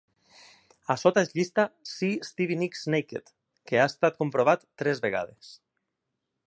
A 0.93 0.95
sota 1.01 1.23
es 1.25 1.29
llista 1.39 1.65
"See 1.91 2.17
Stevie 2.31 2.57
Nicks 2.63 2.89
Naked", 2.95 3.31
que 3.71 3.81
ha 3.81 3.87
estat 3.93 4.19
comprovat 4.23 4.69
tres 4.83 5.05
vegades. 5.07 5.55